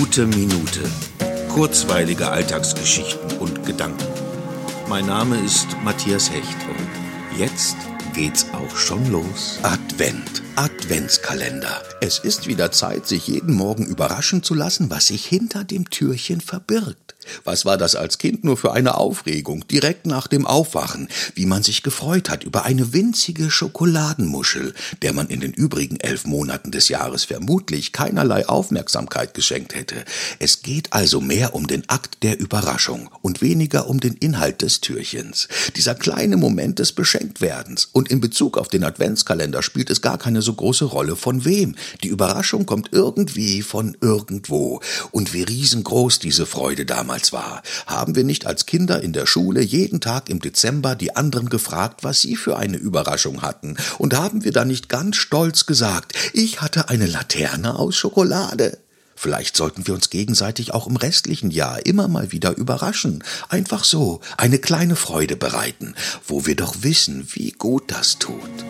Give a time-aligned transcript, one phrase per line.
[0.00, 0.80] Gute Minute.
[1.50, 4.06] Kurzweilige Alltagsgeschichten und Gedanken.
[4.88, 7.76] Mein Name ist Matthias Hecht und jetzt
[8.14, 9.58] geht's auch schon los.
[9.62, 11.82] Advent, Adventskalender.
[12.00, 16.40] Es ist wieder Zeit, sich jeden Morgen überraschen zu lassen, was sich hinter dem Türchen
[16.40, 17.14] verbirgt.
[17.44, 21.62] Was war das als Kind nur für eine Aufregung, direkt nach dem Aufwachen, wie man
[21.62, 26.88] sich gefreut hat über eine winzige Schokoladenmuschel, der man in den übrigen elf Monaten des
[26.88, 30.04] Jahres vermutlich keinerlei Aufmerksamkeit geschenkt hätte.
[30.38, 34.80] Es geht also mehr um den Akt der Überraschung und weniger um den Inhalt des
[34.80, 35.48] Türchens.
[35.76, 37.88] Dieser kleine Moment des Beschenktwerdens.
[37.92, 41.76] Und in Bezug auf den Adventskalender spielt es gar keine so große Rolle von wem.
[42.02, 44.80] Die Überraschung kommt irgendwie von irgendwo.
[45.10, 49.26] Und wie riesengroß diese Freude damals damals war, haben wir nicht als Kinder in der
[49.26, 54.14] Schule jeden Tag im Dezember die anderen gefragt, was sie für eine Überraschung hatten, und
[54.14, 58.78] haben wir dann nicht ganz stolz gesagt, ich hatte eine Laterne aus Schokolade.
[59.16, 64.20] Vielleicht sollten wir uns gegenseitig auch im restlichen Jahr immer mal wieder überraschen, einfach so
[64.36, 65.96] eine kleine Freude bereiten,
[66.28, 68.69] wo wir doch wissen, wie gut das tut.